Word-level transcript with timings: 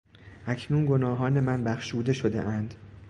اکنون 0.47 0.85
گناهان 0.85 1.39
من 1.39 1.63
بخشوده 1.63 2.13
شدهاند. 2.13 2.73